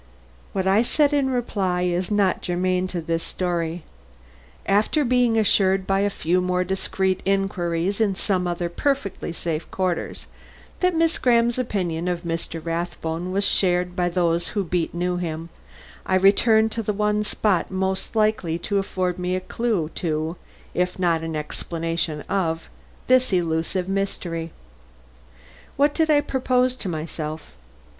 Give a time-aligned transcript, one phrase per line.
[0.51, 3.83] What I said in reply is not germane to this story.
[4.65, 10.25] After being assured by a few more discreet inquiries in some other perfectly safe quarters
[10.79, 12.59] that Miss Graham's opinion of Mr.
[12.65, 15.49] Rathbone was shared by those who best knew him,
[16.03, 20.35] I returned to the one spot most likely to afford me a clue to,
[20.73, 22.69] if no explanation of,
[23.05, 24.51] this elusive mystery.
[25.77, 27.51] What did I propose to myself?